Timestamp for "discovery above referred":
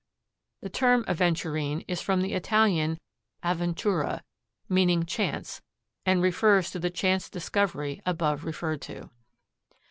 7.29-8.81